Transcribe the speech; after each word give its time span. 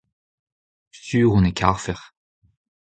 sur 1.03 1.27
on 1.37 1.47
e 1.49 1.53
karfec'h. 1.59 2.05